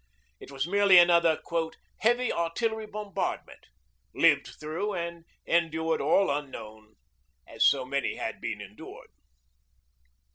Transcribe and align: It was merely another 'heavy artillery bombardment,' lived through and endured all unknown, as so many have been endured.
It 0.39 0.49
was 0.51 0.65
merely 0.65 0.97
another 0.97 1.39
'heavy 1.99 2.33
artillery 2.33 2.87
bombardment,' 2.87 3.67
lived 4.15 4.47
through 4.59 4.95
and 4.95 5.25
endured 5.45 6.01
all 6.01 6.31
unknown, 6.35 6.95
as 7.47 7.63
so 7.63 7.85
many 7.85 8.15
have 8.15 8.41
been 8.41 8.61
endured. 8.61 9.11